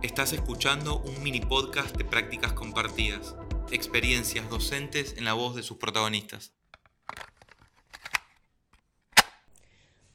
[0.00, 3.36] Estás escuchando un mini podcast de prácticas compartidas,
[3.70, 6.54] experiencias docentes en la voz de sus protagonistas.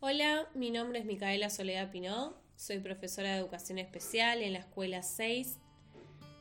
[0.00, 5.02] Hola, mi nombre es Micaela Soledad Pinó, soy profesora de educación especial en la escuela
[5.02, 5.58] 6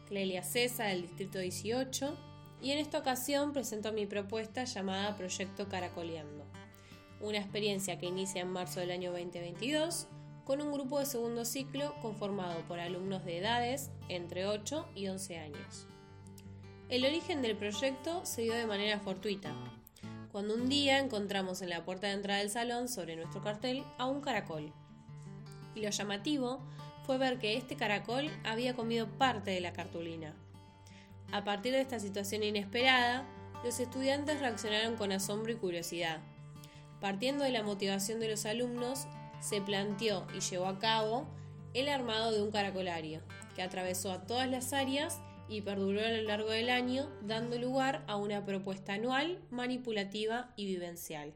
[0.07, 2.17] Clelia César del distrito 18
[2.63, 6.45] y en esta ocasión presento mi propuesta llamada Proyecto Caracoleando,
[7.21, 10.07] una experiencia que inicia en marzo del año 2022
[10.45, 15.39] con un grupo de segundo ciclo conformado por alumnos de edades entre 8 y 11
[15.39, 15.87] años.
[16.87, 19.55] El origen del proyecto se dio de manera fortuita,
[20.31, 24.05] cuando un día encontramos en la puerta de entrada del salón sobre nuestro cartel a
[24.05, 24.71] un caracol.
[25.73, 26.61] Y lo llamativo
[27.05, 30.35] fue ver que este caracol había comido parte de la cartulina.
[31.31, 33.25] A partir de esta situación inesperada,
[33.63, 36.19] los estudiantes reaccionaron con asombro y curiosidad.
[37.01, 39.07] Partiendo de la motivación de los alumnos,
[39.39, 41.27] se planteó y llevó a cabo
[41.73, 43.21] el armado de un caracolario,
[43.55, 48.03] que atravesó a todas las áreas y perduró a lo largo del año, dando lugar
[48.07, 51.33] a una propuesta anual, manipulativa y vivencial.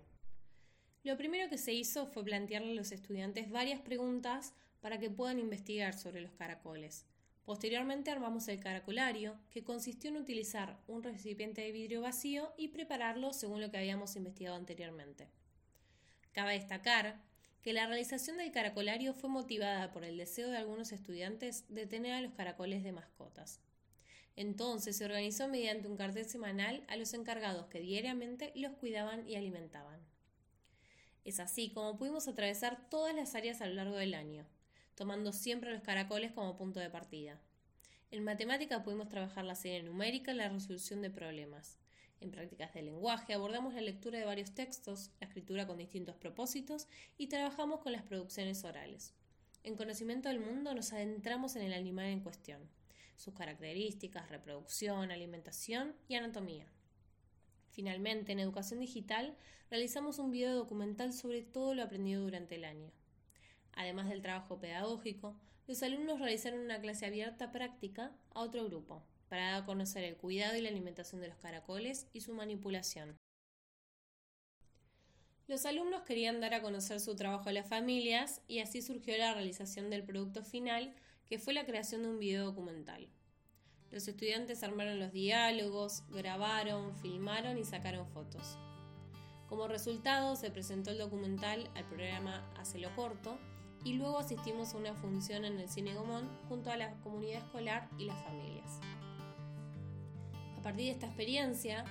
[1.03, 5.39] Lo primero que se hizo fue plantearle a los estudiantes varias preguntas para que puedan
[5.39, 7.05] investigar sobre los caracoles.
[7.45, 13.33] Posteriormente armamos el caracolario, que consistió en utilizar un recipiente de vidrio vacío y prepararlo
[13.33, 15.29] según lo que habíamos investigado anteriormente.
[16.31, 17.19] Cabe destacar
[17.61, 22.13] que la realización del caracolario fue motivada por el deseo de algunos estudiantes de tener
[22.13, 23.59] a los caracoles de mascotas.
[24.35, 29.35] Entonces se organizó mediante un cartel semanal a los encargados que diariamente los cuidaban y
[29.35, 29.99] alimentaban.
[31.25, 34.45] Es así como pudimos atravesar todas las áreas a lo largo del año,
[34.95, 37.41] tomando siempre los caracoles como punto de partida.
[38.11, 41.77] En matemática pudimos trabajar la serie numérica y la resolución de problemas.
[42.21, 46.87] En prácticas de lenguaje abordamos la lectura de varios textos, la escritura con distintos propósitos
[47.17, 49.13] y trabajamos con las producciones orales.
[49.63, 52.61] En conocimiento del mundo nos adentramos en el animal en cuestión,
[53.15, 56.65] sus características, reproducción, alimentación y anatomía.
[57.71, 59.35] Finalmente, en educación digital,
[59.69, 62.91] realizamos un video documental sobre todo lo aprendido durante el año.
[63.73, 69.51] Además del trabajo pedagógico, los alumnos realizaron una clase abierta práctica a otro grupo, para
[69.51, 73.17] dar a conocer el cuidado y la alimentación de los caracoles y su manipulación.
[75.47, 79.33] Los alumnos querían dar a conocer su trabajo a las familias y así surgió la
[79.33, 80.93] realización del producto final,
[81.25, 83.09] que fue la creación de un video documental.
[83.91, 88.57] Los estudiantes armaron los diálogos, grabaron, filmaron y sacaron fotos.
[89.47, 93.39] Como resultado se presentó el documental al programa Hacelo Corto
[93.83, 97.89] y luego asistimos a una función en el Cine Gomón junto a la comunidad escolar
[97.97, 98.79] y las familias.
[100.59, 101.85] A partir de esta experiencia,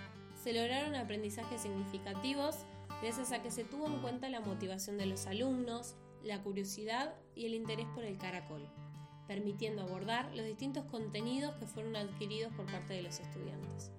[0.45, 2.55] se lograron aprendizajes significativos
[3.01, 7.47] gracias a que se tuvo en cuenta la motivación de los alumnos, la curiosidad y
[7.47, 8.69] el interés por el caracol,
[9.27, 13.91] permitiendo abordar los distintos contenidos que fueron adquiridos por parte de los estudiantes.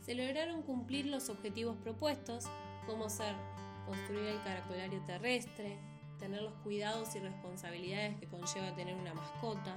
[0.00, 2.46] Se lograron cumplir los objetivos propuestos,
[2.86, 3.34] como ser
[3.86, 5.76] construir el caracolario terrestre,
[6.18, 9.76] tener los cuidados y responsabilidades que conlleva tener una mascota,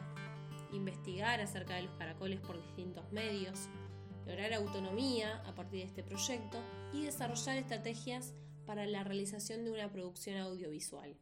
[0.71, 3.67] investigar acerca de los caracoles por distintos medios,
[4.25, 6.59] lograr autonomía a partir de este proyecto
[6.93, 8.33] y desarrollar estrategias
[8.65, 11.15] para la realización de una producción audiovisual.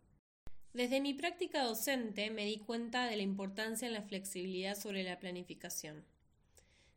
[0.73, 5.19] Desde mi práctica docente me di cuenta de la importancia en la flexibilidad sobre la
[5.19, 6.05] planificación.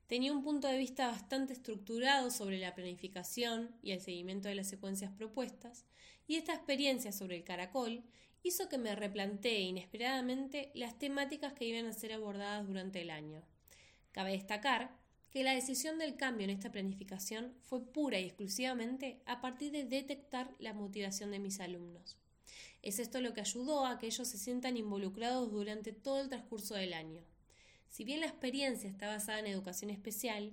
[0.06, 4.68] Tenía un punto de vista bastante estructurado sobre la planificación y el seguimiento de las
[4.68, 5.84] secuencias propuestas,
[6.28, 8.04] y esta experiencia sobre el caracol
[8.42, 13.42] hizo que me replantee inesperadamente las temáticas que iban a ser abordadas durante el año.
[14.12, 14.96] Cabe destacar
[15.30, 19.84] que la decisión del cambio en esta planificación fue pura y exclusivamente a partir de
[19.84, 22.16] detectar la motivación de mis alumnos.
[22.82, 26.74] Es esto lo que ayudó a que ellos se sientan involucrados durante todo el transcurso
[26.74, 27.22] del año.
[27.88, 30.52] Si bien la experiencia está basada en educación especial,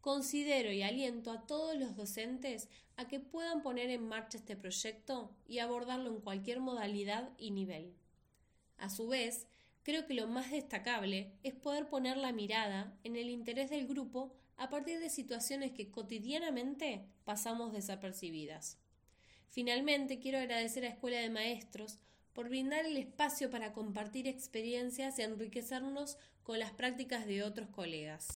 [0.00, 5.30] considero y aliento a todos los docentes a que puedan poner en marcha este proyecto
[5.46, 7.94] y abordarlo en cualquier modalidad y nivel.
[8.78, 9.46] A su vez,
[9.88, 14.36] creo que lo más destacable es poder poner la mirada en el interés del grupo
[14.58, 18.76] a partir de situaciones que cotidianamente pasamos desapercibidas.
[19.48, 22.00] Finalmente, quiero agradecer a Escuela de Maestros
[22.34, 28.38] por brindar el espacio para compartir experiencias y enriquecernos con las prácticas de otros colegas.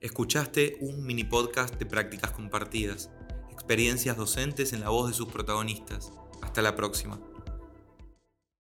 [0.00, 3.08] Escuchaste un mini podcast de prácticas compartidas,
[3.52, 6.10] experiencias docentes en la voz de sus protagonistas.
[6.42, 7.18] Hasta la próxima.